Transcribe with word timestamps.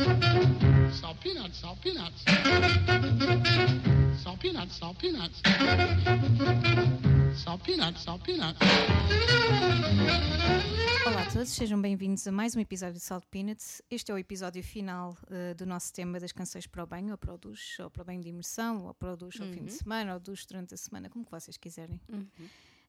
Salt 0.00 1.20
peanuts, 1.20 1.60
salt 1.60 1.78
peanuts. 1.82 2.24
Salt 4.22 4.40
peanuts, 4.40 4.76
salt 4.78 4.98
peanuts. 4.98 5.42
Salt 7.34 7.62
peanuts, 7.62 8.02
salt 8.02 8.24
peanuts. 8.24 8.58
Olá 11.06 11.22
a 11.22 11.30
todos, 11.30 11.50
sejam 11.50 11.78
bem-vindos 11.82 12.26
a 12.26 12.32
mais 12.32 12.56
um 12.56 12.60
episódio 12.60 12.94
de 12.94 13.00
Salt 13.00 13.24
Peanuts. 13.30 13.82
Este 13.90 14.10
é 14.10 14.14
o 14.14 14.18
episódio 14.18 14.62
final 14.62 15.18
uh, 15.24 15.54
do 15.54 15.66
nosso 15.66 15.92
tema 15.92 16.18
das 16.18 16.32
canções 16.32 16.66
para 16.66 16.82
o 16.82 16.86
banho, 16.86 17.10
ou 17.12 17.18
para 17.18 17.34
o 17.34 17.36
duche, 17.38 17.82
ou 17.82 17.90
para 17.90 18.00
o 18.00 18.04
banho 18.06 18.22
de 18.22 18.30
imersão, 18.30 18.86
ou 18.86 18.94
para 18.94 19.12
o 19.12 19.16
duche 19.18 19.42
ao 19.42 19.48
fim 19.48 19.64
de 19.64 19.72
semana, 19.72 20.14
ou 20.14 20.20
duche 20.20 20.46
durante 20.48 20.72
a 20.72 20.78
semana, 20.78 21.10
como 21.10 21.26
que 21.26 21.30
vocês 21.30 21.58
quiserem. 21.58 22.00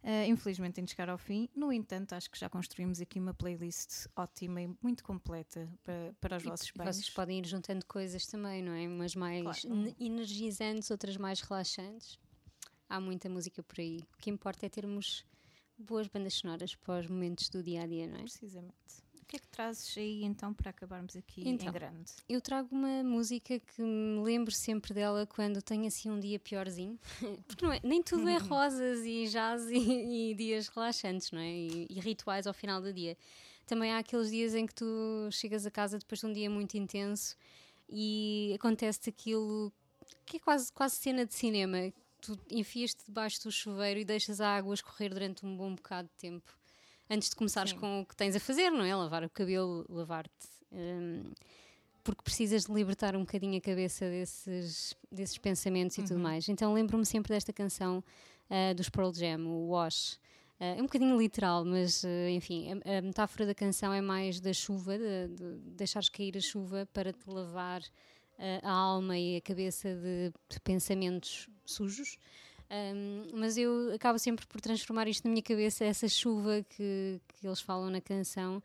Uh, 0.04 0.26
infelizmente 0.28 0.74
tem 0.74 0.84
de 0.84 0.90
chegar 0.92 1.10
ao 1.10 1.18
fim, 1.18 1.48
no 1.56 1.72
entanto, 1.72 2.14
acho 2.14 2.30
que 2.32 2.40
já 2.40 2.50
construímos 2.50 3.00
aqui 3.00 3.20
uma 3.20 3.36
playlist 3.36 4.08
ótima 4.16 4.60
e 4.62 4.68
muito 4.82 5.04
completa 5.04 5.72
para, 5.84 6.16
para 6.20 6.38
os 6.38 6.44
vossos 6.44 6.72
banhos. 6.72 6.96
Vocês 6.96 7.10
podem 7.12 7.38
ir 7.38 7.46
juntando 7.46 7.86
coisas 7.86 8.26
também, 8.26 8.64
não 8.64 8.74
é? 8.74 8.88
Umas 8.88 9.16
mais 9.16 9.62
Claro. 9.62 9.76
ne- 9.76 9.96
energizantes, 10.00 10.90
outras 10.90 11.18
mais 11.18 11.40
relaxantes. 11.42 12.18
Há 12.90 13.00
muita 13.00 13.30
música 13.30 13.62
por 13.62 13.80
aí. 13.80 14.00
O 14.16 14.18
que 14.18 14.32
importa 14.32 14.66
é 14.66 14.70
termos 14.70 15.24
boas 15.78 16.08
bandas 16.08 16.34
sonoras 16.34 16.74
para 16.76 17.00
os 17.02 17.08
momentos 17.08 17.48
do 17.50 17.62
dia 17.62 17.84
a 17.84 17.88
dia, 17.88 18.08
não 18.08 18.16
é? 18.18 18.22
Precisamente. 18.24 18.74
O 19.32 19.34
que 19.34 19.38
é 19.38 19.40
que 19.40 19.48
trazes 19.48 19.98
aí 19.98 20.26
então 20.26 20.54
para 20.54 20.72
acabarmos 20.72 21.16
aqui 21.16 21.48
em 21.48 21.54
Então. 21.54 21.72
grande? 21.72 22.12
Eu 22.28 22.42
trago 22.42 22.68
uma 22.76 23.02
música 23.02 23.58
que 23.62 23.82
me 23.82 24.22
lembro 24.22 24.54
sempre 24.54 24.94
dela 24.94 25.26
quando 25.26 25.62
tenho 25.62 25.88
assim 25.88 26.10
um 26.12 26.20
dia 26.20 26.38
piorzinho. 26.38 27.00
Porque 27.48 27.64
é- 27.66 27.80
nem 27.82 28.04
tudo 28.04 28.28
é 28.28 28.36
rosas 28.60 29.06
e 29.06 29.28
jazz 29.30 29.70
e, 29.70 30.32
e 30.32 30.36
dias 30.36 30.68
relaxantes, 30.68 31.32
não 31.32 31.40
é? 31.40 31.50
E, 31.50 31.88
e 31.90 32.00
rituais 32.02 32.46
ao 32.46 32.54
final 32.54 32.82
do 32.82 32.92
dia. 32.92 33.18
Também 33.66 33.94
há 33.94 34.00
aqueles 34.00 34.30
dias 34.32 34.54
em 34.54 34.66
que 34.68 34.76
tu 34.76 35.30
chegas 35.32 35.66
a 35.66 35.72
casa 35.72 35.98
depois 35.98 36.20
de 36.20 36.26
um 36.26 36.34
dia 36.34 36.50
muito 36.50 36.76
intenso 36.76 37.38
e 37.88 38.52
acontece 38.54 39.10
aquilo 39.10 39.72
que 40.26 40.36
é 40.36 40.40
quase, 40.42 40.74
quase 40.74 40.98
cena 40.98 41.26
de 41.26 41.34
cinema. 41.34 41.78
Tu 42.20 42.38
enfias-te 42.50 43.06
debaixo 43.06 43.42
do 43.46 43.50
chuveiro 43.50 43.98
e 43.98 44.04
deixas 44.04 44.42
a 44.42 44.58
água 44.58 44.74
escorrer 44.74 45.14
durante 45.14 45.46
um 45.46 45.56
bom 45.56 45.74
bocado 45.74 46.10
de 46.10 46.16
tempo 46.16 46.60
antes 47.12 47.30
de 47.30 47.36
começares 47.36 47.72
Sim. 47.72 47.78
com 47.78 48.02
o 48.02 48.06
que 48.06 48.16
tens 48.16 48.36
a 48.36 48.40
fazer, 48.40 48.72
não 48.72 48.84
é? 48.84 48.96
Lavar 48.96 49.24
o 49.24 49.30
cabelo, 49.30 49.86
lavar-te. 49.90 50.48
hum, 50.72 51.32
porque 52.04 52.24
precisas 52.24 52.66
de 52.66 52.74
libertar 52.74 53.16
um 53.16 53.20
bocadinho 53.20 53.58
a 53.58 53.62
cabeça 53.62 54.10
desses, 54.10 54.96
desses 55.12 55.38
pensamentos 55.38 55.98
e 55.98 56.04
tudo 56.04 56.20
mais. 56.20 56.50
Então 56.50 56.74
lembro-me 56.74 57.06
sempre 57.06 57.34
desta 57.34 57.54
canção 57.54 58.04
ah, 58.50 58.74
dos 58.74 58.90
Pearl 58.90 59.14
Jam, 59.14 59.46
o 59.46 59.70
Wash. 59.70 60.20
Ah, 60.60 60.76
é 60.78 60.80
um 60.80 60.84
bocadinho 60.86 61.18
literal, 61.18 61.64
mas 61.64 62.04
ah, 62.04 62.30
enfim, 62.32 62.70
a, 62.86 62.98
a 62.98 63.02
metáfora 63.02 63.46
da 63.46 63.54
canção 63.54 63.94
é 63.94 64.02
mais 64.02 64.40
da 64.40 64.54
chuva, 64.54 64.98
de, 64.98 65.28
de 65.28 65.60
deixares 65.76 66.10
cair 66.10 66.36
a 66.38 66.42
chuva 66.42 66.88
para 66.92 67.14
te 67.14 67.30
lavar 67.30 67.82
a 68.64 68.72
alma 68.72 69.20
e 69.20 69.38
a 69.38 69.42
cabeça 69.42 69.94
de, 69.94 70.34
de 70.50 70.60
pensamentos 70.62 71.48
sujos. 71.64 72.18
Um, 72.72 73.26
mas 73.34 73.58
eu 73.58 73.94
acabo 73.94 74.18
sempre 74.18 74.48
por 74.48 74.62
transformar 74.62 75.06
isto 75.08 75.26
na 75.26 75.32
minha 75.32 75.44
cabeça, 75.44 75.84
essa 75.84 76.08
chuva 76.08 76.66
que, 76.70 77.20
que 77.28 77.46
eles 77.46 77.60
falam 77.60 77.90
na 77.90 78.00
canção, 78.00 78.64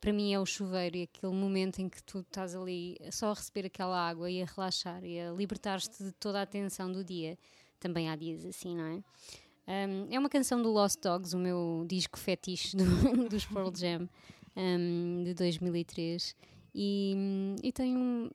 para 0.00 0.12
mim 0.12 0.32
é 0.32 0.38
o 0.38 0.46
chuveiro 0.46 0.96
e 0.96 1.02
aquele 1.02 1.34
momento 1.34 1.80
em 1.80 1.88
que 1.88 2.00
tu 2.02 2.20
estás 2.20 2.54
ali 2.54 2.96
só 3.10 3.32
a 3.32 3.34
receber 3.34 3.66
aquela 3.66 4.08
água 4.08 4.30
e 4.30 4.40
a 4.40 4.46
relaxar 4.46 5.04
e 5.04 5.20
a 5.20 5.32
libertar-te 5.32 6.02
de 6.02 6.12
toda 6.12 6.40
a 6.40 6.46
tensão 6.46 6.90
do 6.90 7.02
dia. 7.04 7.36
Também 7.80 8.08
há 8.08 8.16
dias 8.16 8.44
assim, 8.44 8.76
não 8.76 8.84
é? 8.84 9.02
Um, 9.66 10.06
é 10.10 10.18
uma 10.18 10.28
canção 10.28 10.62
do 10.62 10.70
Lost 10.70 11.00
Dogs, 11.00 11.34
o 11.34 11.38
meu 11.38 11.84
disco 11.88 12.18
fetiche 12.18 12.76
do, 12.76 12.84
dos 13.28 13.44
Pearl 13.46 13.70
Jam, 13.74 14.08
um, 14.56 15.22
de 15.24 15.34
2003. 15.34 16.34
E, 16.74 17.56
e 17.62 17.72
tem 17.72 17.96
um. 17.96 18.30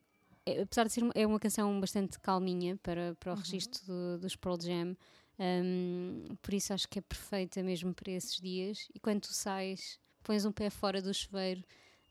É- 0.45 0.61
apesar 0.61 0.85
de 0.85 0.91
ser 0.93 1.03
uma, 1.03 1.11
é 1.15 1.25
uma 1.25 1.39
canção 1.39 1.79
bastante 1.79 2.19
calminha 2.19 2.77
para, 2.77 3.15
para 3.19 3.33
o 3.33 3.35
registro 3.35 3.85
do- 3.85 4.19
dos 4.19 4.35
Pearl 4.35 4.57
Jam, 4.61 4.95
um, 5.39 6.23
por 6.41 6.53
isso 6.53 6.73
acho 6.73 6.87
que 6.87 6.99
é 6.99 7.01
perfeita 7.01 7.61
mesmo 7.63 7.93
para 7.93 8.11
esses 8.11 8.39
dias. 8.39 8.87
E 8.93 8.99
quando 8.99 9.21
tu 9.21 9.33
sais, 9.33 9.99
pões 10.23 10.45
um 10.45 10.51
pé 10.51 10.69
fora 10.69 11.01
do 11.01 11.13
chuveiro, 11.13 11.61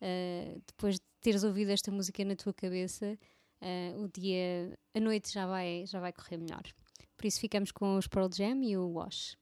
uh, 0.02 0.62
depois 0.66 0.96
de 0.96 1.02
teres 1.20 1.42
ouvido 1.44 1.70
esta 1.70 1.90
música 1.90 2.24
na 2.24 2.36
tua 2.36 2.52
cabeça, 2.52 3.18
uh, 3.62 4.02
o 4.02 4.08
dia, 4.08 4.78
a 4.94 5.00
noite 5.00 5.32
já 5.32 5.46
vai, 5.46 5.84
já 5.86 6.00
vai 6.00 6.12
correr 6.12 6.36
melhor. 6.36 6.62
Por 7.16 7.26
isso 7.26 7.40
ficamos 7.40 7.70
com 7.72 7.96
os 7.96 8.06
Pearl 8.06 8.28
Jam 8.32 8.62
e 8.62 8.76
o 8.76 8.88
Wash. 8.92 9.36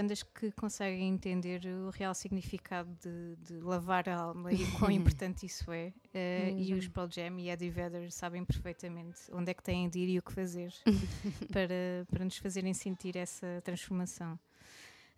Bandas 0.00 0.22
que 0.22 0.50
conseguem 0.52 1.08
entender 1.08 1.66
o 1.66 1.90
real 1.90 2.14
significado 2.14 2.90
de, 3.02 3.36
de 3.36 3.60
lavar 3.60 4.08
a 4.08 4.16
alma 4.16 4.50
e 4.52 4.62
o 4.64 4.78
quão 4.78 4.90
importante 4.90 5.44
isso 5.44 5.70
é. 5.70 5.92
Uh, 6.14 6.58
e 6.58 6.74
os 6.74 6.88
Pearl 6.88 7.08
Jam 7.10 7.38
e 7.38 7.50
Eddie 7.50 7.70
Vedder 7.70 8.10
sabem 8.10 8.44
perfeitamente 8.44 9.20
onde 9.32 9.50
é 9.50 9.54
que 9.54 9.62
têm 9.62 9.88
de 9.90 9.98
ir 9.98 10.08
e 10.08 10.18
o 10.18 10.22
que 10.22 10.32
fazer 10.32 10.72
para, 11.52 12.06
para 12.10 12.24
nos 12.24 12.38
fazerem 12.38 12.72
sentir 12.72 13.16
essa 13.16 13.60
transformação. 13.62 14.38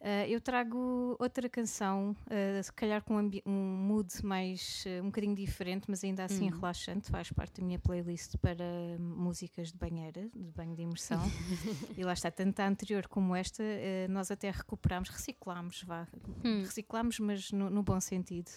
Uh, 0.02 0.26
eu 0.28 0.40
trago 0.40 1.16
outra 1.20 1.48
canção, 1.48 2.16
uh, 2.26 2.60
se 2.60 2.72
calhar 2.72 3.04
com 3.04 3.14
um, 3.22 3.30
um 3.46 3.52
mood 3.52 4.08
mais 4.26 4.84
uh, 4.84 5.00
um 5.00 5.06
bocadinho 5.06 5.36
diferente, 5.36 5.84
mas 5.88 6.02
ainda 6.02 6.24
assim 6.24 6.50
uhum. 6.50 6.56
relaxante. 6.56 7.08
Faz 7.08 7.30
parte 7.30 7.60
da 7.60 7.64
minha 7.64 7.78
playlist 7.78 8.36
para 8.38 8.64
músicas 8.98 9.70
de 9.70 9.78
banheira, 9.78 10.28
de 10.34 10.50
banho 10.50 10.74
de 10.74 10.82
imersão. 10.82 11.22
e 11.96 12.02
lá 12.02 12.14
está, 12.14 12.32
tanto 12.32 12.58
a 12.58 12.66
anterior 12.66 13.06
como 13.06 13.36
esta, 13.36 13.62
nós 14.08 14.28
até 14.32 14.50
recuperamos, 14.50 15.08
reciclamos, 15.08 15.84
vá, 15.84 16.08
uhum. 16.44 16.62
reciclamos, 16.62 17.20
mas 17.20 17.52
no, 17.52 17.70
no 17.70 17.84
bom 17.84 18.00
sentido. 18.00 18.50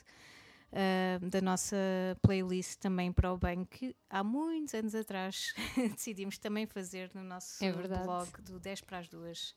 da 1.30 1.42
nossa 1.42 1.78
playlist 2.24 2.80
também 2.80 3.12
para 3.12 3.32
o 3.32 3.38
banho, 3.38 3.68
que 3.68 3.96
há 4.10 4.24
muitos 4.24 4.74
anos 4.74 4.96
atrás 4.96 5.54
decidimos 5.94 6.40
também 6.40 6.66
fazer 6.66 7.12
no 7.14 7.24
nosso 7.24 7.64
é 7.64 7.72
blog 7.72 8.30
do 8.42 8.60
10 8.60 8.82
para 8.82 8.98
as 8.98 9.08
2. 9.08 9.56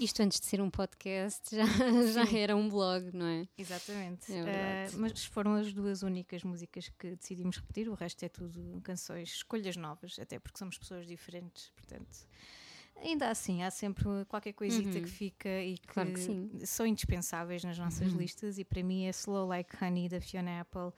Isto 0.00 0.22
antes 0.22 0.40
de 0.40 0.46
ser 0.46 0.62
um 0.62 0.70
podcast 0.70 1.54
já, 1.54 1.64
já 2.24 2.38
era 2.38 2.56
um 2.56 2.70
blog, 2.70 3.14
não 3.14 3.26
é? 3.26 3.46
Exatamente. 3.58 4.32
É 4.32 4.88
uh, 4.90 4.98
mas 4.98 5.26
foram 5.26 5.54
as 5.56 5.74
duas 5.74 6.02
únicas 6.02 6.42
músicas 6.42 6.88
que 6.98 7.14
decidimos 7.16 7.58
repetir, 7.58 7.86
o 7.86 7.92
resto 7.92 8.24
é 8.24 8.28
tudo 8.30 8.80
canções, 8.82 9.28
escolhas 9.28 9.76
novas, 9.76 10.18
até 10.18 10.38
porque 10.38 10.58
somos 10.58 10.78
pessoas 10.78 11.06
diferentes, 11.06 11.70
portanto. 11.76 12.26
Ainda 12.96 13.28
assim, 13.30 13.62
há 13.62 13.70
sempre 13.70 14.04
qualquer 14.26 14.54
coisita 14.54 14.96
uhum. 14.96 15.04
que 15.04 15.10
fica 15.10 15.62
e 15.62 15.76
que, 15.76 15.86
claro 15.86 16.12
que 16.14 16.66
são 16.66 16.86
indispensáveis 16.86 17.62
nas 17.62 17.78
nossas 17.78 18.10
uhum. 18.10 18.18
listas, 18.18 18.58
e 18.58 18.64
para 18.64 18.82
mim 18.82 19.04
é 19.04 19.10
Slow 19.10 19.46
Like 19.48 19.76
Honey 19.82 20.08
da 20.08 20.20
Fiona 20.20 20.62
Apple 20.62 20.92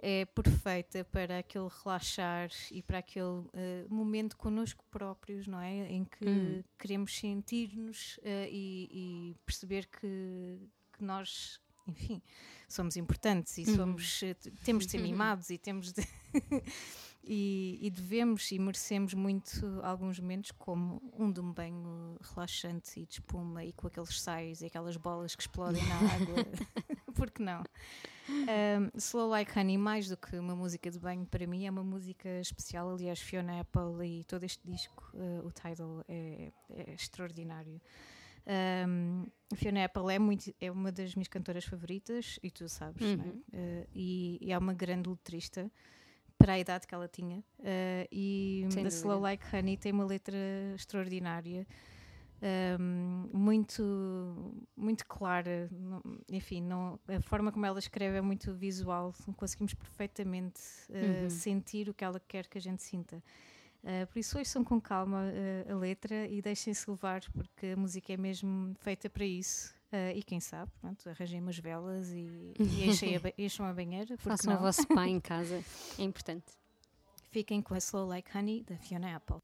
é 0.00 0.24
perfeita 0.24 1.04
para 1.04 1.38
aquele 1.38 1.68
relaxar 1.84 2.50
e 2.70 2.82
para 2.82 2.98
aquele 2.98 3.26
uh, 3.26 3.50
momento 3.88 4.36
connosco 4.36 4.84
próprios, 4.90 5.46
não 5.46 5.60
é? 5.60 5.90
Em 5.90 6.04
que 6.04 6.28
hum. 6.28 6.64
queremos 6.78 7.18
sentir-nos 7.18 8.18
uh, 8.18 8.48
e, 8.48 8.88
e, 8.92 9.36
perceber 9.44 9.86
que, 9.86 10.58
que, 10.96 11.04
nós, 11.04 11.60
enfim, 11.86 12.22
somos 12.68 12.96
importantes 12.96 13.58
e 13.58 13.62
hum. 13.62 13.76
somos, 13.76 14.22
uh, 14.22 14.50
temos 14.64 14.84
de 14.86 14.92
ser 14.92 14.98
mimados 15.02 15.50
e 15.50 15.58
temos 15.58 15.92
de. 15.92 16.06
e, 17.24 17.80
e, 17.82 17.90
devemos 17.90 18.52
e 18.52 18.58
merecemos 18.58 19.14
muito 19.14 19.80
alguns 19.82 20.20
momentos, 20.20 20.52
como 20.52 21.02
um 21.18 21.32
de 21.32 21.40
um 21.40 21.52
banho 21.52 22.16
relaxante 22.20 23.00
e 23.00 23.04
de 23.04 23.14
espuma 23.14 23.64
e 23.64 23.72
com 23.72 23.88
aqueles 23.88 24.20
sais 24.20 24.60
e 24.60 24.66
aquelas 24.66 24.96
bolas 24.96 25.34
que 25.34 25.42
explodem 25.42 25.84
na 25.88 25.96
água. 25.96 26.46
Por 27.16 27.32
que 27.32 27.42
não? 27.42 27.64
Um, 28.28 28.90
Slow 28.98 29.28
Like 29.28 29.58
Honey, 29.58 29.78
mais 29.78 30.08
do 30.08 30.16
que 30.16 30.36
uma 30.36 30.54
música 30.54 30.90
de 30.90 30.98
banho, 30.98 31.26
para 31.26 31.46
mim 31.46 31.66
é 31.66 31.70
uma 31.70 31.82
música 31.82 32.28
especial. 32.40 32.90
Aliás, 32.90 33.20
Fiona 33.20 33.60
Apple 33.60 34.20
e 34.20 34.24
todo 34.24 34.44
este 34.44 34.60
disco, 34.66 35.10
uh, 35.14 35.46
o 35.46 35.50
title 35.50 36.04
é, 36.08 36.52
é 36.70 36.94
extraordinário. 36.94 37.80
Um, 38.86 39.26
Fiona 39.54 39.84
Apple 39.84 40.12
é, 40.12 40.18
muito, 40.18 40.54
é 40.60 40.70
uma 40.70 40.90
das 40.90 41.14
minhas 41.14 41.28
cantoras 41.28 41.64
favoritas, 41.64 42.38
e 42.42 42.50
tu 42.50 42.68
sabes, 42.68 43.02
é? 43.02 43.14
uhum. 43.14 43.42
uh, 43.52 43.86
e, 43.94 44.38
e, 44.40 44.52
é 44.52 44.58
uma 44.58 44.72
grande 44.72 45.08
letrista 45.08 45.70
para 46.38 46.54
a 46.54 46.58
idade 46.58 46.86
que 46.86 46.94
ela 46.94 47.08
tinha. 47.08 47.38
Uh, 47.58 48.08
e 48.10 48.66
The 48.72 48.88
Slow 48.88 49.20
Like 49.20 49.44
Honey 49.54 49.76
tem 49.76 49.92
uma 49.92 50.04
letra 50.04 50.36
extraordinária 50.74 51.66
um, 52.40 53.28
muito, 53.32 53.82
muito 54.76 55.06
clara. 55.06 55.68
Enfim, 56.30 56.62
não, 56.62 56.98
a 57.08 57.20
forma 57.20 57.50
como 57.50 57.66
ela 57.66 57.78
escreve 57.78 58.18
é 58.18 58.20
muito 58.20 58.54
visual, 58.54 59.12
conseguimos 59.36 59.74
perfeitamente 59.74 60.60
uh, 60.88 61.24
uhum. 61.24 61.30
sentir 61.30 61.88
o 61.88 61.94
que 61.94 62.04
ela 62.04 62.20
quer 62.20 62.46
que 62.46 62.58
a 62.58 62.60
gente 62.60 62.82
sinta. 62.82 63.22
Uh, 63.82 64.06
por 64.08 64.18
isso, 64.18 64.38
ouçam 64.38 64.64
com 64.64 64.80
calma 64.80 65.24
uh, 65.24 65.72
a 65.72 65.76
letra 65.76 66.26
e 66.26 66.40
deixem-se 66.40 66.88
levar, 66.90 67.22
porque 67.32 67.66
a 67.66 67.76
música 67.76 68.12
é 68.12 68.16
mesmo 68.16 68.74
feita 68.80 69.08
para 69.10 69.24
isso. 69.24 69.74
e 70.14 70.22
quem 70.22 70.38
sabe, 70.38 70.70
pronto, 70.80 71.08
arranjem 71.08 71.40
umas 71.40 71.58
velas 71.58 72.12
e, 72.12 72.54
e 72.58 72.84
enchem 72.88 73.16
a, 73.16 73.20
enchem 73.38 73.66
a 73.66 73.72
banheira. 73.72 74.16
Façam 74.18 74.54
o 74.54 74.58
vosso 74.58 74.86
pai 74.86 75.08
em 75.08 75.20
casa, 75.20 75.62
é 75.98 76.02
importante. 76.02 76.46
Fiquem 77.30 77.60
com 77.60 77.74
a 77.74 77.78
Slow 77.78 78.06
Like 78.06 78.36
Honey 78.36 78.62
da 78.62 78.76
Fiona 78.78 79.16
Apple. 79.16 79.42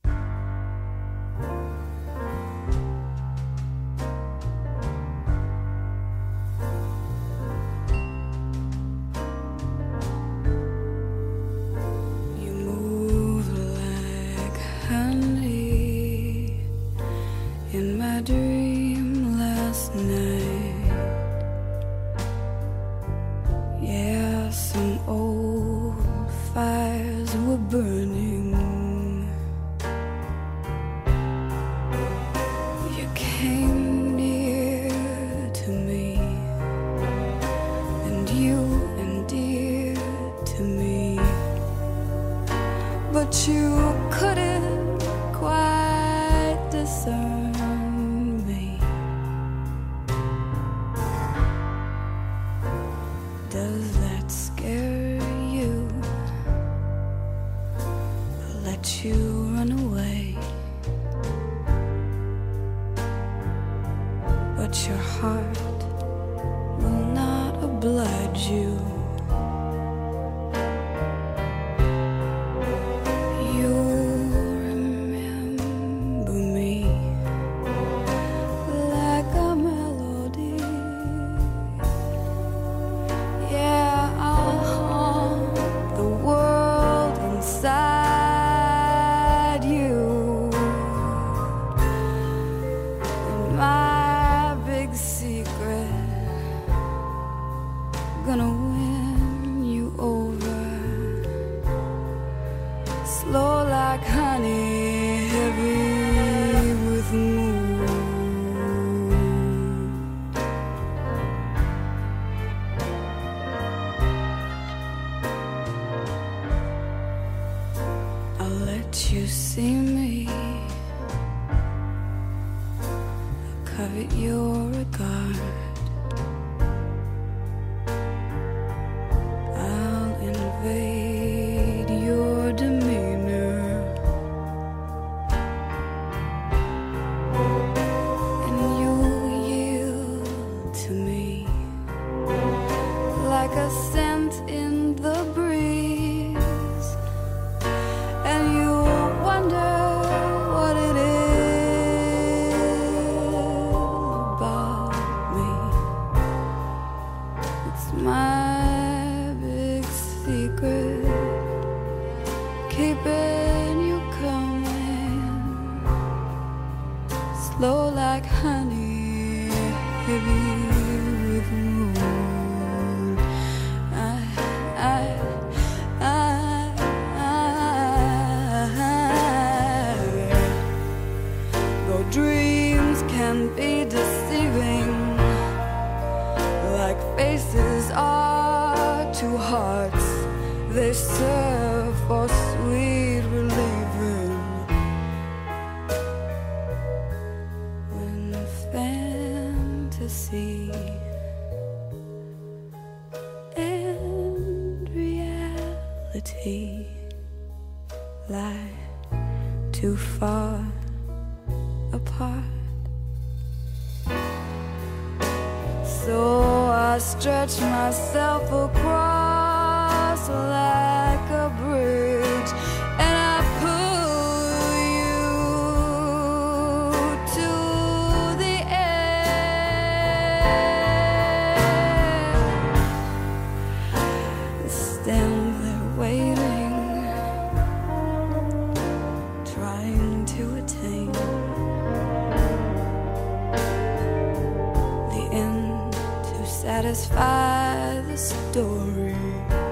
Satisfy 246.64 248.00
the 248.08 248.16
story. 248.16 249.63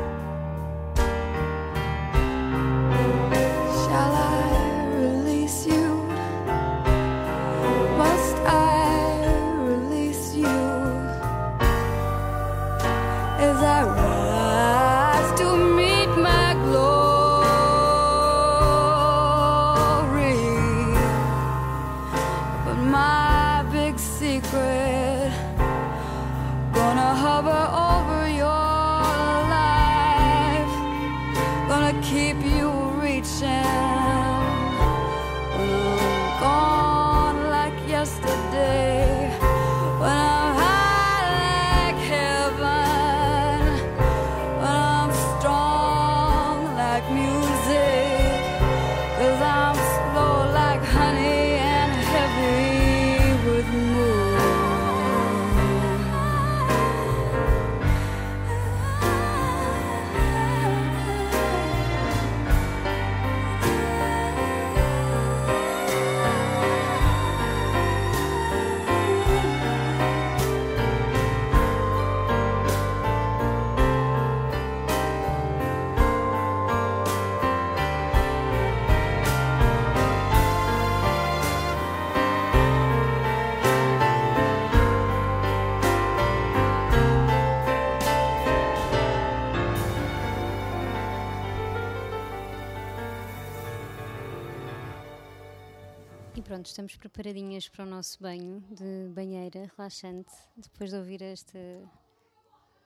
Pronto, 96.62 96.66
estamos 96.66 96.94
preparadinhas 96.94 97.68
para 97.68 97.84
o 97.84 97.88
nosso 97.88 98.22
banho 98.22 98.62
de 98.70 99.08
banheira 99.12 99.68
relaxante, 99.76 100.32
depois 100.56 100.90
de 100.90 100.96
ouvir 100.96 101.20
esta 101.20 101.58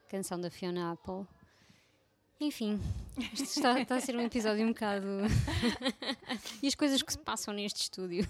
canção 0.09 0.41
da 0.41 0.49
Fiona 0.49 0.93
Apple. 0.93 1.27
Enfim, 2.39 2.79
isto 3.33 3.43
está, 3.43 3.79
está 3.79 3.95
a 3.97 4.01
ser 4.01 4.15
um 4.15 4.21
episódio 4.21 4.65
um 4.65 4.69
bocado. 4.69 5.05
e 6.63 6.67
as 6.67 6.73
coisas 6.73 7.03
que 7.03 7.11
se 7.11 7.19
passam 7.19 7.53
neste 7.53 7.81
estúdio, 7.81 8.27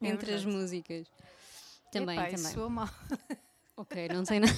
É 0.00 0.08
entre 0.08 0.34
as 0.34 0.42
verdade. 0.42 0.62
músicas. 0.62 1.06
Também, 1.92 2.18
Epá, 2.18 2.30
também. 2.30 2.52
soa 2.52 2.68
mal. 2.68 2.88
Ok, 3.74 4.06
não 4.08 4.22
tem 4.22 4.38
nada. 4.38 4.52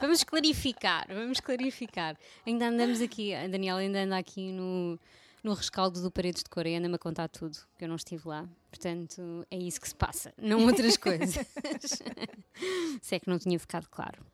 vamos 0.00 0.22
clarificar, 0.22 1.04
vamos 1.08 1.40
clarificar. 1.40 2.16
Ainda 2.46 2.68
andamos 2.68 3.00
aqui, 3.00 3.34
a 3.34 3.48
Daniela 3.48 3.80
ainda 3.80 4.02
anda 4.04 4.16
aqui 4.16 4.52
no, 4.52 4.98
no 5.42 5.54
rescaldo 5.54 6.02
do 6.02 6.10
Paredes 6.10 6.42
de 6.42 6.50
Cor 6.50 6.66
e 6.66 6.76
anda-me 6.76 6.94
a 6.94 6.98
contar 6.98 7.28
tudo, 7.28 7.56
que 7.78 7.84
eu 7.84 7.88
não 7.88 7.96
estive 7.96 8.28
lá. 8.28 8.48
Portanto, 8.68 9.46
é 9.50 9.56
isso 9.56 9.80
que 9.80 9.88
se 9.88 9.94
passa, 9.94 10.32
não 10.36 10.66
outras 10.66 10.96
coisas. 10.98 11.34
se 13.00 13.14
é 13.14 13.20
que 13.20 13.28
não 13.28 13.38
tinha 13.38 13.58
ficado 13.58 13.88
claro. 13.88 14.24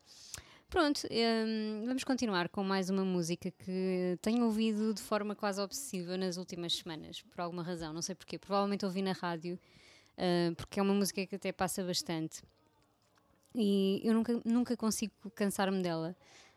Pronto, 0.69 1.07
hum, 1.09 1.83
vamos 1.85 2.03
continuar 2.03 2.49
com 2.49 2.61
mais 2.61 2.89
uma 2.89 3.05
música 3.05 3.49
que 3.51 4.17
tenho 4.21 4.43
ouvido 4.43 4.93
de 4.93 5.01
forma 5.01 5.33
quase 5.33 5.61
obsessiva 5.61 6.17
nas 6.17 6.35
últimas 6.35 6.75
semanas, 6.75 7.21
por 7.21 7.39
alguma 7.39 7.63
razão, 7.63 7.93
não 7.93 8.01
sei 8.01 8.15
porquê. 8.15 8.37
Provavelmente 8.37 8.85
ouvi 8.85 9.01
na 9.01 9.13
rádio, 9.13 9.57
ah, 10.17 10.53
porque 10.57 10.79
é 10.79 10.83
uma 10.83 10.93
música 10.93 11.25
que 11.25 11.35
até 11.35 11.53
passa 11.53 11.83
bastante 11.83 12.41
e 13.59 14.01
eu 14.03 14.13
nunca, 14.13 14.39
nunca 14.45 14.77
consigo 14.77 15.13
cansar-me 15.33 15.81
dela, 15.81 16.15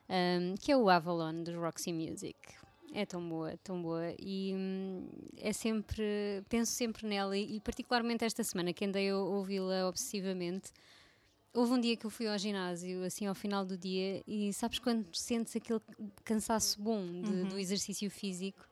um, 0.09 0.55
que 0.57 0.71
é 0.71 0.77
o 0.77 0.91
Avalon 0.91 1.43
dos 1.43 1.55
Roxy 1.55 1.93
Music. 1.93 2.37
É 2.93 3.07
tão 3.07 3.27
boa, 3.29 3.57
tão 3.63 3.81
boa 3.81 4.15
e 4.19 4.53
hum, 4.57 5.09
é 5.37 5.53
sempre, 5.53 6.03
penso 6.49 6.73
sempre 6.73 7.07
nela 7.07 7.37
e, 7.37 7.57
e 7.57 7.61
particularmente 7.61 8.25
esta 8.25 8.43
semana 8.43 8.73
que 8.73 8.85
andei 8.85 9.11
a 9.11 9.17
ouvi-la 9.17 9.87
obsessivamente. 9.89 10.73
Houve 11.55 11.73
um 11.73 11.81
dia 11.81 11.97
que 11.97 12.05
eu 12.07 12.11
fui 12.11 12.27
ao 12.29 12.39
ginásio, 12.39 13.03
assim 13.05 13.27
ao 13.27 13.35
final 13.35 13.65
do 13.65 13.77
dia, 13.77 14.23
e 14.27 14.53
sabes 14.53 14.79
quando 14.79 15.07
sentes 15.17 15.55
aquele 15.57 15.81
cansaço 16.25 16.81
bom 16.81 17.05
de- 17.23 17.45
do 17.45 17.59
exercício 17.59 18.09
físico 18.11 18.69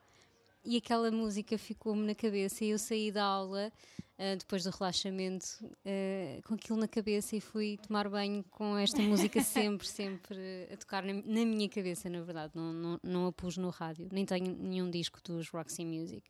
e 0.68 0.76
aquela 0.76 1.10
música 1.10 1.56
ficou-me 1.56 2.06
na 2.06 2.14
cabeça 2.14 2.62
e 2.62 2.68
eu 2.68 2.78
saí 2.78 3.10
da 3.10 3.25
aula 3.25 3.72
ah, 4.18 4.34
depois 4.37 4.64
do 4.64 4.70
relaxamento 4.70 5.46
ah, 5.62 6.42
com 6.44 6.52
aquilo 6.52 6.78
na 6.78 6.87
cabeça 6.87 7.34
e 7.34 7.40
fui 7.40 7.78
tomar 7.78 8.06
banho 8.10 8.44
com 8.50 8.76
esta 8.76 9.00
música 9.00 9.40
sempre, 9.40 9.88
sempre 9.88 10.68
a 10.70 10.76
tocar 10.76 11.02
na, 11.02 11.14
na 11.14 11.46
minha 11.46 11.70
cabeça, 11.70 12.10
na 12.10 12.20
verdade, 12.20 12.52
não, 12.54 12.70
não, 12.75 13.00
não 13.02 13.26
a 13.28 13.32
pus 13.32 13.56
no 13.56 13.70
rádio, 13.70 14.10
nem 14.12 14.26
tenho 14.26 14.54
nenhum 14.58 14.90
disco 14.90 15.18
dos 15.25 15.48
Roxy 15.48 15.87
Music, 15.87 16.22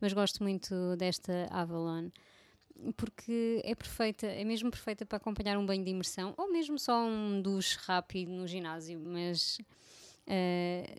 mas 0.00 0.14
gosto 0.14 0.42
muito 0.42 0.96
desta 0.96 1.46
Avalon 1.50 2.08
porque 2.96 3.60
é 3.64 3.74
perfeita, 3.74 4.26
é 4.26 4.44
mesmo 4.44 4.70
perfeita 4.70 5.04
para 5.04 5.18
acompanhar 5.18 5.58
um 5.58 5.66
banho 5.66 5.84
de 5.84 5.90
imersão 5.90 6.32
ou 6.38 6.50
mesmo 6.50 6.78
só 6.78 7.04
um 7.04 7.40
duche 7.42 7.78
rápido 7.82 8.32
no 8.32 8.46
ginásio, 8.46 8.98
mas 8.98 9.58
eh, 10.26 10.96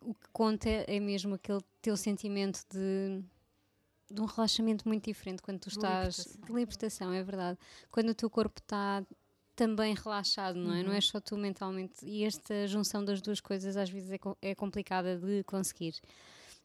o 0.00 0.14
que 0.14 0.28
conta 0.32 0.68
é 0.68 1.00
mesmo 1.00 1.34
aquele 1.34 1.60
teu 1.82 1.96
sentimento 1.96 2.64
de, 2.70 3.22
de 4.10 4.20
um 4.20 4.24
relaxamento 4.24 4.86
muito 4.86 5.04
diferente 5.04 5.42
quando 5.42 5.60
tu 5.60 5.68
De 5.68 5.76
estás 5.76 6.18
libertação. 6.18 6.40
de 6.46 6.52
libertação, 6.52 7.12
é 7.12 7.22
verdade. 7.22 7.58
Quando 7.90 8.10
o 8.10 8.14
teu 8.14 8.30
corpo 8.30 8.60
está 8.60 9.04
também 9.54 9.94
relaxado, 9.94 10.56
não 10.56 10.72
é? 10.72 10.82
Não 10.84 10.92
é 10.92 11.00
só 11.00 11.20
tu 11.20 11.36
mentalmente. 11.36 12.06
E 12.06 12.24
esta 12.24 12.66
junção 12.68 13.04
das 13.04 13.20
duas 13.20 13.40
coisas 13.40 13.76
às 13.76 13.90
vezes 13.90 14.10
é, 14.12 14.18
é 14.40 14.54
complicada 14.54 15.18
de 15.18 15.42
conseguir. 15.44 15.94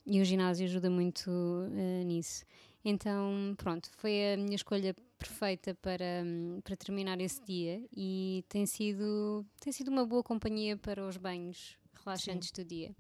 E 0.06 0.22
o 0.22 0.26
ginásio 0.26 0.66
ajuda 0.66 0.90
muito 0.90 1.32
eh, 1.76 2.04
nisso. 2.04 2.46
Então, 2.86 3.56
pronto, 3.58 3.90
foi 3.98 4.34
a 4.34 4.38
minha 4.38 4.56
escolha 4.56 4.94
perfeita 5.18 5.74
para, 5.76 6.24
para 6.64 6.76
terminar 6.76 7.20
esse 7.22 7.42
dia 7.44 7.82
e 7.96 8.44
tem 8.50 8.66
sido, 8.66 9.46
tem 9.60 9.72
sido 9.72 9.88
uma 9.88 10.06
boa 10.06 10.22
companhia 10.22 10.76
para 10.78 11.08
os 11.08 11.16
banhos 11.16 11.78
relaxantes 12.04 12.52
do 12.52 12.64
dia. 12.64 12.92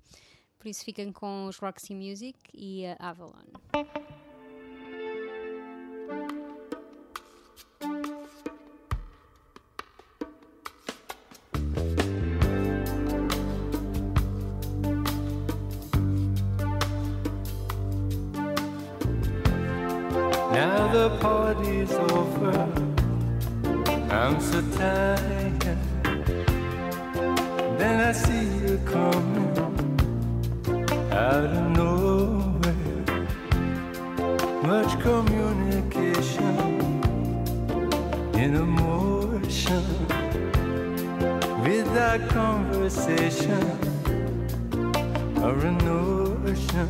Por 0.57 0.67
isso 0.67 0.83
ficam 0.83 1.11
com 1.11 1.45
os 1.45 1.57
Roxy 1.57 1.93
Music 1.93 2.37
e 2.53 2.85
a 2.85 3.09
Avalon. 3.09 4.22
are 45.43 45.59
an 45.65 45.81
ocean. 45.87 46.89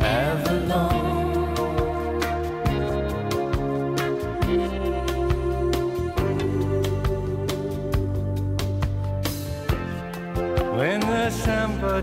Avalon. 0.00 1.14
When 10.76 11.00
the 11.00 11.30
samba 11.30 12.02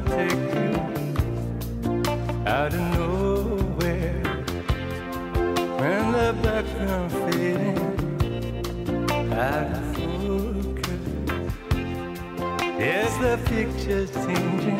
pictures 13.51 14.11
changing 14.25 14.79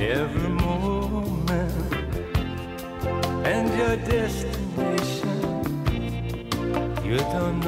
every 0.00 0.48
moment. 0.48 1.72
And 3.44 3.68
your 3.78 3.96
destination 3.96 5.38
you 7.04 7.18
don't 7.34 7.61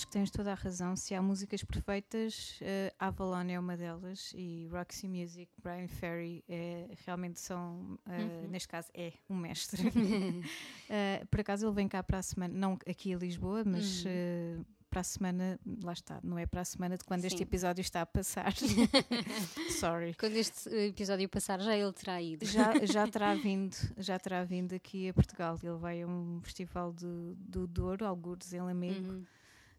acho 0.00 0.06
que 0.06 0.12
tens 0.12 0.30
toda 0.30 0.50
a 0.50 0.54
razão. 0.54 0.96
Se 0.96 1.14
há 1.14 1.20
músicas 1.20 1.62
perfeitas, 1.62 2.58
eh, 2.62 2.90
Avalon 2.98 3.46
é 3.50 3.58
uma 3.58 3.76
delas 3.76 4.32
e 4.34 4.66
Roxy 4.72 5.06
Music, 5.06 5.52
Brian 5.62 5.88
Ferry 5.88 6.42
é, 6.48 6.88
realmente 7.04 7.38
são, 7.38 7.98
eh, 8.08 8.46
neste 8.48 8.66
caso, 8.66 8.88
é 8.94 9.12
um 9.28 9.36
mestre. 9.36 9.82
Eh, 10.92 11.24
por 11.30 11.40
acaso 11.40 11.66
ele 11.66 11.74
vem 11.74 11.88
cá 11.88 12.02
para 12.02 12.18
a 12.18 12.22
semana, 12.22 12.52
não 12.52 12.76
aqui 12.84 13.14
a 13.14 13.16
Lisboa, 13.16 13.62
mas 13.64 14.02
eh, 14.04 14.58
para 14.88 15.02
a 15.02 15.04
semana, 15.04 15.60
lá 15.84 15.92
está, 15.92 16.18
não 16.20 16.36
é 16.36 16.46
para 16.46 16.62
a 16.62 16.64
semana 16.64 16.98
de 16.98 17.04
quando 17.04 17.24
este 17.24 17.38
Sim. 17.38 17.44
episódio 17.44 17.80
está 17.80 18.00
a 18.00 18.06
passar. 18.06 18.52
Sorry. 19.78 20.14
Quando 20.14 20.34
este 20.34 20.68
episódio 20.68 21.28
passar, 21.28 21.60
já 21.60 21.76
ele 21.76 21.92
terá 21.92 22.20
ido. 22.20 22.44
Já, 22.44 22.74
já 22.84 23.06
terá 23.06 23.34
vindo, 23.34 23.76
já 23.96 24.18
terá 24.18 24.42
vindo 24.42 24.74
aqui 24.74 25.08
a 25.08 25.14
Portugal. 25.14 25.56
Ele 25.62 25.78
vai 25.78 26.02
a 26.02 26.08
um 26.08 26.40
festival 26.42 26.92
de, 26.92 27.06
do 27.36 27.68
Douro, 27.68 28.04
algures 28.04 28.52
em 28.52 28.60
Lamego. 28.60 29.12
Uhum. 29.12 29.24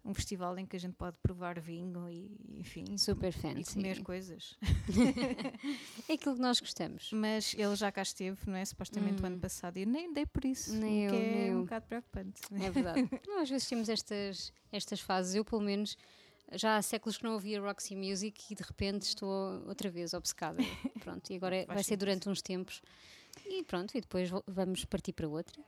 Um 0.03 0.13
festival 0.13 0.57
em 0.57 0.65
que 0.65 0.75
a 0.75 0.79
gente 0.79 0.93
pode 0.95 1.15
provar 1.21 1.59
vinho 1.59 2.09
e, 2.09 2.31
enfim, 2.59 2.97
Super 2.97 3.29
e 3.29 3.31
fancy. 3.31 3.73
comer 3.75 4.01
coisas. 4.03 4.57
É 6.09 6.13
aquilo 6.13 6.35
que 6.35 6.41
nós 6.41 6.59
gostamos. 6.59 7.11
Mas 7.13 7.53
ele 7.57 7.75
já 7.75 7.91
cá 7.91 8.01
esteve, 8.01 8.37
não 8.47 8.55
é? 8.55 8.65
Supostamente 8.65 9.21
o 9.21 9.25
ano 9.25 9.39
passado 9.39 9.77
e 9.77 9.85
nem 9.85 10.11
dei 10.13 10.25
por 10.25 10.43
isso, 10.45 10.73
Hum. 10.73 10.79
Nem 10.79 11.07
o 11.07 11.09
eu, 11.09 11.11
que 11.11 11.17
nem 11.17 11.39
é 11.41 11.49
eu. 11.51 11.57
um 11.57 11.61
bocado 11.63 11.85
preocupante. 11.85 12.41
É 12.59 12.69
verdade. 12.69 13.09
Não, 13.27 13.41
às 13.41 13.49
vezes 13.49 13.67
temos 13.67 13.89
estas, 13.89 14.51
estas 14.71 14.99
fases. 14.99 15.35
Eu, 15.35 15.45
pelo 15.45 15.61
menos, 15.61 15.97
já 16.53 16.75
há 16.77 16.81
séculos 16.81 17.17
que 17.17 17.23
não 17.23 17.33
ouvia 17.33 17.61
Roxy 17.61 17.95
Music 17.95 18.41
e 18.51 18.55
de 18.55 18.63
repente 18.63 19.03
estou 19.03 19.29
outra 19.67 19.89
vez 19.89 20.13
obcecada. 20.13 20.61
Pronto, 20.99 21.31
e 21.31 21.35
agora 21.35 21.65
vai 21.67 21.83
ser 21.83 21.95
durante 21.97 22.27
uns 22.27 22.41
tempos. 22.41 22.81
E 23.45 23.63
pronto, 23.63 23.95
e 23.97 24.01
depois 24.01 24.29
vamos 24.47 24.85
partir 24.85 25.13
para 25.13 25.27
outra. 25.27 25.61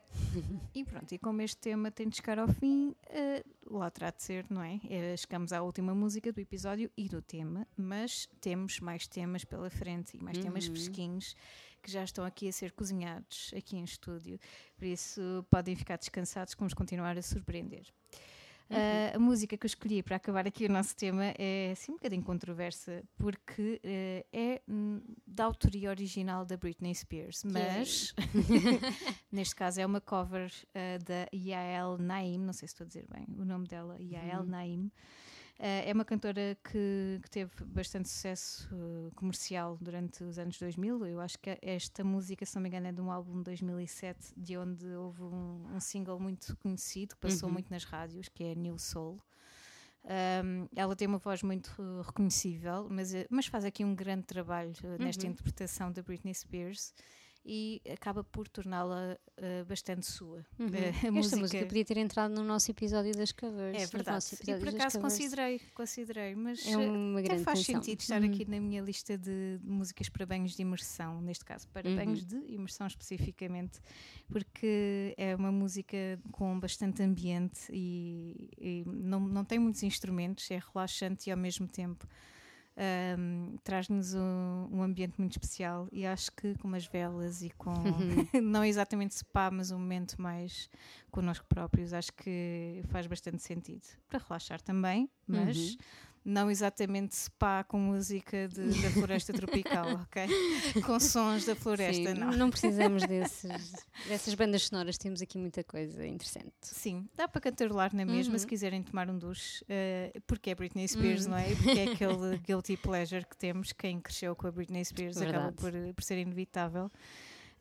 E 0.73 0.83
pronto, 0.83 1.11
e 1.13 1.17
como 1.17 1.41
este 1.41 1.57
tema 1.57 1.91
tem 1.91 2.07
de 2.09 2.15
chegar 2.17 2.39
ao 2.39 2.47
fim, 2.47 2.95
eh, 3.09 3.43
lá 3.69 3.89
terá 3.89 4.09
de 4.11 4.21
ser, 4.23 4.45
não 4.49 4.61
é? 4.63 4.79
Eh, 4.89 5.15
chegamos 5.17 5.51
à 5.53 5.61
última 5.61 5.93
música 5.93 6.31
do 6.31 6.39
episódio 6.39 6.89
e 6.97 7.07
do 7.07 7.21
tema, 7.21 7.67
mas 7.77 8.27
temos 8.41 8.79
mais 8.79 9.07
temas 9.07 9.43
pela 9.45 9.69
frente 9.69 10.15
e 10.17 10.23
mais 10.23 10.37
temas 10.37 10.65
Uhum. 10.67 10.73
fresquinhos 10.73 11.35
que 11.81 11.91
já 11.91 12.03
estão 12.03 12.23
aqui 12.25 12.47
a 12.47 12.51
ser 12.51 12.71
cozinhados 12.71 13.51
aqui 13.55 13.75
em 13.75 13.83
estúdio. 13.83 14.39
Por 14.77 14.85
isso 14.85 15.45
podem 15.49 15.75
ficar 15.75 15.97
descansados 15.97 16.53
que 16.53 16.59
vamos 16.59 16.73
continuar 16.73 17.17
a 17.17 17.21
surpreender. 17.21 17.85
Ah, 18.69 19.15
a 19.15 19.19
música 19.19 19.57
que 19.57 19.65
eu 19.65 19.67
escolhi 19.67 20.01
para 20.01 20.15
acabar 20.15 20.47
aqui 20.47 20.65
o 20.65 20.71
nosso 20.71 20.95
tema 20.95 21.33
é 21.37 21.71
assim 21.71 21.91
um 21.91 21.95
bocadinho 21.95 22.23
controversa, 22.23 23.03
porque 23.17 23.79
eh, 23.83 24.25
é 24.33 24.61
da 25.27 25.45
autoria 25.45 25.89
original 25.89 26.45
da 26.45 26.57
Britney 26.57 26.93
Spears, 26.95 27.43
mas 27.43 28.13
neste 29.31 29.55
caso 29.55 29.81
é 29.81 29.85
uma 29.85 30.01
cover 30.01 30.51
ah, 30.73 30.97
da 31.03 31.27
Yael 31.33 31.97
Naim, 31.97 32.39
não 32.39 32.53
sei 32.53 32.67
se 32.67 32.73
estou 32.73 32.85
a 32.85 32.87
dizer 32.87 33.05
bem 33.09 33.27
o 33.37 33.45
nome 33.45 33.67
dela, 33.67 33.97
Yael 33.99 34.43
Naim. 34.43 34.91
Ah, 35.59 35.65
é 35.85 35.93
uma 35.93 36.03
cantora 36.03 36.57
que, 36.63 37.19
que 37.23 37.29
teve 37.29 37.51
bastante 37.65 38.09
sucesso 38.09 38.67
ah, 38.73 39.11
comercial 39.15 39.77
durante 39.79 40.23
os 40.23 40.37
anos 40.37 40.57
2000. 40.57 41.05
Eu 41.05 41.19
acho 41.21 41.37
que 41.39 41.57
esta 41.61 42.03
música, 42.03 42.45
se 42.45 42.55
não 42.55 42.61
me 42.63 42.69
engano, 42.69 42.87
é 42.87 42.91
de 42.91 43.01
um 43.01 43.11
álbum 43.11 43.37
de 43.37 43.43
2007, 43.43 44.33
de 44.35 44.57
onde 44.57 44.85
houve 44.87 45.23
um, 45.23 45.75
um 45.75 45.79
single 45.79 46.19
muito 46.19 46.55
conhecido 46.57 47.15
que 47.15 47.21
passou 47.21 47.49
Uhum. 47.49 47.53
muito 47.53 47.69
nas 47.69 47.83
rádios, 47.83 48.27
que 48.29 48.43
é 48.43 48.55
New 48.55 48.77
Soul. 48.77 49.21
Um, 50.05 50.67
ela 50.75 50.95
tem 50.97 51.07
uma 51.07 51.17
voz 51.17 51.41
muito 51.43 51.69
uh, 51.81 52.01
reconhecível, 52.01 52.87
mas, 52.91 53.13
mas 53.29 53.45
faz 53.45 53.63
aqui 53.63 53.85
um 53.85 53.95
grande 53.95 54.23
trabalho 54.25 54.73
nesta 54.99 55.25
Uhum. 55.25 55.31
interpretação 55.31 55.91
da 55.93 56.01
Britney 56.03 56.33
Spears 56.33 56.93
e 57.45 57.81
acaba 57.91 58.23
por 58.23 58.47
torná-la 58.47 59.17
uh, 59.37 59.65
bastante 59.65 60.05
sua. 60.05 60.45
Uhum. 60.57 60.67
Uh, 60.67 60.71
a 60.71 60.77
Esta 60.87 61.11
música- 61.11 61.37
música 61.37 61.65
podia 61.65 61.83
ter 61.85 61.97
entrado 61.97 62.33
no 62.33 62.43
nosso 62.43 62.71
episódio 62.71 63.11
das 63.13 63.31
covers. 63.33 63.81
é 63.81 63.85
verdade. 63.85 64.25
E 64.47 64.55
por 64.55 64.69
acaso 64.69 64.99
considerei, 64.99 65.59
considerei, 65.73 66.35
mas 66.35 66.65
É 66.65 66.77
uh, 66.77 66.81
uma 66.93 67.19
até 67.19 67.37
faz 67.39 67.59
sentido 67.65 67.99
estar 67.99 68.21
Uhum. 68.21 68.29
aqui 68.29 68.45
na 68.49 68.59
minha 68.59 68.81
lista 68.81 69.17
de, 69.17 69.57
de 69.57 69.69
músicas 69.69 70.07
para 70.07 70.25
banhos 70.25 70.55
de 70.55 70.61
imersão, 70.61 71.21
neste 71.21 71.43
caso, 71.43 71.67
para 71.69 71.87
Uhum. 71.89 71.95
banhos 71.97 72.23
de 72.25 72.37
imersão 72.47 72.87
especificamente, 72.87 73.79
porque 74.29 75.13
é 75.17 75.35
uma 75.35 75.51
música 75.51 75.97
com 76.31 76.59
bastante 76.59 77.03
ambiente 77.03 77.67
e, 77.71 78.49
e 78.57 78.83
não, 78.87 79.19
não 79.19 79.43
tem 79.43 79.59
muitos 79.59 79.83
instrumentos, 79.83 80.49
é 80.49 80.59
relaxante 80.73 81.29
e 81.29 81.31
ao 81.31 81.37
mesmo 81.37 81.67
tempo 81.67 82.07
ahm, 82.77 83.55
traz-nos 83.63 84.13
um, 84.13 84.67
um 84.71 84.81
ambiente 84.81 85.17
muito 85.19 85.33
especial 85.33 85.87
e 85.91 86.05
acho 86.05 86.31
que 86.31 86.55
com 86.55 86.67
umas 86.67 86.85
velas 86.85 87.41
e 87.41 87.49
com 87.51 87.73
não 88.41 88.63
exatamente 88.63 89.15
spa, 89.15 89.51
mas 89.51 89.71
um 89.71 89.79
momento 89.79 90.21
mais 90.21 90.69
connosco 91.11 91.45
próprios, 91.47 91.93
acho 91.93 92.11
que 92.13 92.81
faz 92.89 93.07
bastante 93.07 93.41
sentido. 93.43 93.83
Para 94.07 94.19
relaxar 94.27 94.61
também, 94.61 95.09
mas 95.27 95.57
Uhum. 95.57 95.77
Não 96.25 96.49
exatamente 96.49 97.15
spa 97.15 97.63
com 97.63 97.77
música 97.77 98.47
de- 98.47 98.81
da 98.81 98.89
floresta 98.91 99.33
tropical, 99.33 99.85
ok? 100.07 100.81
Com 100.85 100.99
sons 100.99 101.45
da 101.45 101.55
floresta, 101.55 102.13
Sim, 102.15 102.19
não. 102.19 102.49
precisamos 102.49 103.03
desses, 103.05 103.71
dessas 104.07 104.33
bandas 104.33 104.63
sonoras, 104.67 104.97
temos 104.97 105.21
aqui 105.21 105.37
muita 105.37 105.63
coisa 105.63 106.05
interessante. 106.07 106.53
Sim, 106.61 107.07
dá 107.15 107.27
para 107.27 107.41
cantarolar 107.41 107.93
na 107.95 108.05
mesma 108.05 108.33
Uhum. 108.33 108.39
se 108.39 108.47
quiserem 108.47 108.81
tomar 108.81 109.09
um 109.09 109.17
duche, 109.17 109.63
eh, 109.67 110.13
porque 110.25 110.49
é 110.51 110.55
Britney 110.55 110.87
Spears, 110.87 111.25
Uhum. 111.25 111.31
não 111.31 111.37
é? 111.37 111.51
E 111.51 111.55
Porque 111.55 111.79
é 111.79 111.83
aquele 111.91 112.37
guilty 112.39 112.77
pleasure 112.77 113.25
que 113.25 113.35
temos. 113.37 113.73
Quem 113.73 113.99
cresceu 113.99 114.35
com 114.35 114.47
a 114.47 114.51
Britney 114.51 114.83
Spears 114.85 115.17
acaba 115.17 115.51
Verdade. 115.51 115.55
por, 115.57 115.93
por 115.95 116.03
ser 116.03 116.17
inevitável. 116.19 116.89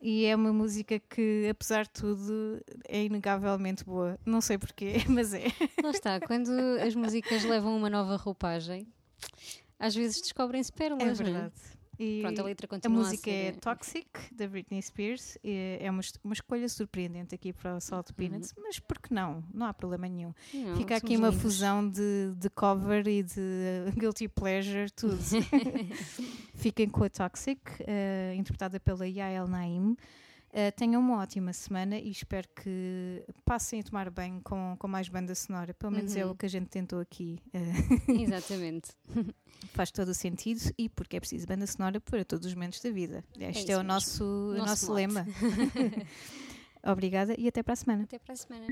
E 0.05 0.25
é 0.25 0.35
uma 0.35 0.51
música 0.51 0.99
que, 0.99 1.47
apesar 1.49 1.83
de 1.85 1.91
tudo, 1.91 2.61
é 2.89 3.05
inegavelmente 3.05 3.85
boa. 3.85 4.19
Não 4.25 4.41
sei 4.41 4.57
porquê, 4.57 4.95
mas 5.07 5.33
é. 5.33 5.45
Lá 5.81 5.91
está, 5.91 6.19
quando 6.19 6.51
as 6.85 6.93
músicas 6.93 7.45
levam 7.45 7.77
uma 7.77 7.89
nova 7.89 8.17
roupagem, 8.17 8.85
às 9.79 9.95
vezes 9.95 10.19
descobrem-se 10.21 10.73
É 10.73 10.75
pérolas, 10.77 11.19
não 11.21 11.25
é? 11.27 11.31
verdade. 11.31 11.53
E 12.03 12.19
Pronto, 12.21 12.41
a 12.41 12.43
letra 12.43 12.65
a 12.65 12.69
continua 12.69 12.97
a, 12.97 13.03
música 13.05 13.31
ser... 13.31 13.31
é 13.31 13.51
Toxic, 13.53 14.09
da 14.33 14.45
Britney 14.45 14.81
Spears. 14.81 15.37
É 15.43 15.89
uma, 15.89 16.01
uma 16.21 16.33
escolha 16.33 16.67
surpreendente 16.67 17.33
aqui 17.33 17.53
para 17.53 17.77
o 17.77 17.79
Salt 17.79 18.11
Peanuts, 18.11 18.53
mas 18.61 18.77
por 18.77 18.99
que 18.99 19.13
não? 19.13 19.41
Não 19.53 19.65
há 19.65 19.73
problema 19.73 20.09
nenhum. 20.09 20.33
Não, 20.53 20.75
Fica 20.75 20.97
aqui 20.97 21.15
uma 21.15 21.29
lindos. 21.29 21.41
fusão 21.41 21.89
de, 21.89 22.33
de 22.35 22.49
cover 22.49 23.07
e 23.07 23.23
de 23.23 23.91
guilty 23.97 24.27
pleasure, 24.27 24.91
tudo. 24.91 25.17
Fiquem 26.55 26.89
com 26.89 27.05
a 27.05 27.09
Toxic, 27.09 27.61
eh, 27.79 28.33
interpretada 28.35 28.79
pela 28.79 29.07
Yael 29.07 29.47
Naim. 29.47 29.95
Eh, 30.55 30.69
tenham 30.69 31.01
uma 31.01 31.17
ótima 31.17 31.51
semana 31.51 31.97
e 31.97 32.11
espero 32.11 32.47
que 32.55 33.25
passem 33.43 33.79
a 33.79 33.83
tomar 33.83 34.11
bem 34.11 34.39
com, 34.43 34.75
com 34.77 34.87
mais 34.87 35.09
banda 35.09 35.33
sonora. 35.33 35.73
Pelo 35.73 35.91
menos 35.93 36.15
é 36.15 36.23
Uhum. 36.23 36.31
o 36.31 36.35
que 36.35 36.45
a 36.45 36.49
gente 36.49 36.67
tentou 36.67 36.99
aqui. 36.99 37.39
eh, 37.51 37.59
Exatamente. 38.21 38.91
faz 39.73 39.89
todo 39.89 40.09
o 40.09 40.13
sentido 40.13 40.61
e 40.77 40.87
porque 40.89 41.17
é 41.17 41.19
preciso 41.19 41.47
banda 41.47 41.65
sonora 41.65 41.99
para 41.99 42.23
todos 42.23 42.45
os 42.45 42.53
momentos 42.53 42.79
da 42.81 42.91
vida. 42.91 43.23
Este 43.39 43.71
é, 43.71 43.73
isso 43.73 43.79
o 43.79 43.83
nosso, 43.83 44.23
Nosso 44.55 44.65
nosso 44.67 44.93
lema. 44.93 45.25
Obrigada 46.85 47.33
e 47.39 47.47
até 47.47 47.63
para 47.63 47.73
a 47.73 47.77
semana. 47.77 48.03
Até 48.03 48.19
para 48.19 48.33
a 48.33 48.35
semana. 48.35 48.67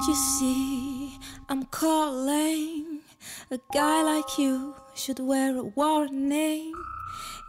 Can't 0.00 0.08
you 0.08 0.14
see 0.14 1.18
I'm 1.50 1.64
calling? 1.64 3.00
A 3.50 3.58
guy 3.74 4.02
like 4.02 4.38
you 4.38 4.74
should 4.94 5.18
wear 5.18 5.54
a 5.58 5.64
warning. 5.64 6.72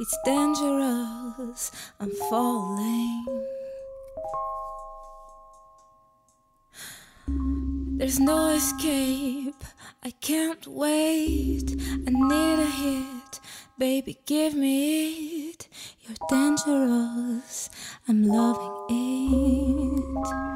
It's 0.01 0.17
dangerous, 0.25 1.71
I'm 1.97 2.11
falling. 2.29 3.25
There's 7.97 8.19
no 8.19 8.49
escape, 8.49 9.63
I 10.03 10.11
can't 10.11 10.67
wait. 10.67 11.75
I 12.05 12.09
need 12.09 12.59
a 12.59 12.65
hit, 12.65 13.39
baby, 13.77 14.17
give 14.25 14.55
me 14.55 15.51
it. 15.51 15.69
You're 16.01 16.17
dangerous, 16.29 17.69
I'm 18.09 18.23
loving 18.23 18.87
it. 18.89 20.50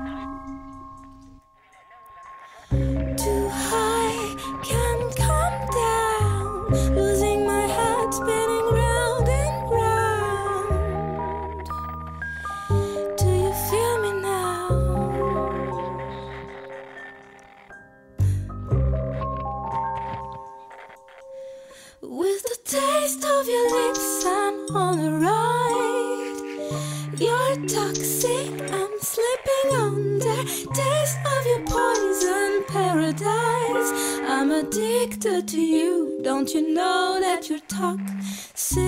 Don't 36.38 36.54
you 36.54 36.74
know 36.74 37.18
that 37.22 37.50
you're 37.50 37.60
toxic? 37.70 38.84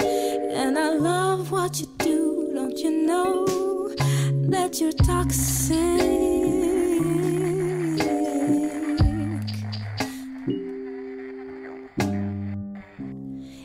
And 0.00 0.78
I 0.78 0.94
love 0.94 1.50
what 1.52 1.78
you 1.80 1.86
do. 1.98 2.50
Don't 2.54 2.78
you 2.78 2.90
know 2.90 3.44
that 4.48 4.80
you're 4.80 4.92
toxic? 4.92 5.76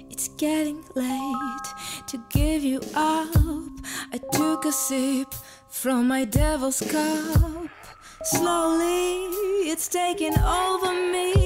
It's 0.10 0.28
getting 0.36 0.84
late 0.96 1.68
to 2.08 2.22
give 2.30 2.66
you 2.66 2.82
up. 2.94 3.30
I 4.12 4.20
took 4.34 4.66
a 4.66 4.72
sip 4.74 5.34
from 5.70 6.10
my 6.10 6.26
devil's 6.26 6.82
cup. 6.82 7.19
Taking 9.90 10.38
over 10.38 10.94
me. 11.12 11.39